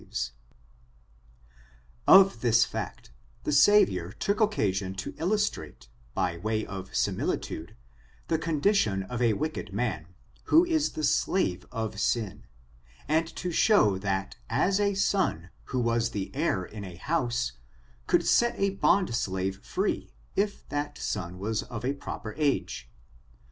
FORTUNES, 0.01 0.31
OF 2.07 2.23
THE 2.23 2.23
NEGRO 2.23 2.23
RACE. 2.23 2.23
908 2.23 2.23
Of 2.25 2.41
this 2.41 2.65
fiicty 2.65 3.09
the 3.43 3.51
Savior 3.51 4.11
took 4.13 4.41
occasion 4.41 4.95
to 4.95 5.13
illustrate, 5.19 5.89
by 6.15 6.37
way 6.37 6.65
of 6.65 6.95
similitude, 6.95 7.75
the 8.27 8.39
condition 8.39 9.03
of 9.03 9.21
a 9.21 9.33
wicked 9.33 9.71
man, 9.71 10.07
who 10.45 10.65
is 10.65 10.93
the 10.93 11.03
slave 11.03 11.67
of 11.71 11.99
sin, 11.99 12.45
and 13.07 13.27
to 13.35 13.51
show 13.51 13.99
that 13.99 14.37
as 14.49 14.79
a 14.79 14.93
san^ 14.93 15.51
who 15.65 15.79
was 15.79 16.09
the 16.09 16.31
heir 16.33 16.65
in 16.65 16.83
a 16.83 16.95
house, 16.95 17.51
could 18.07 18.25
set 18.25 18.55
a 18.59 18.71
bond 18.71 19.13
slave 19.13 19.59
free, 19.63 20.09
if 20.35 20.67
that 20.69 20.97
son 20.97 21.37
was 21.37 21.61
of 21.61 21.83
the 21.83 21.93
proper 21.93 22.33
age. 22.39 22.89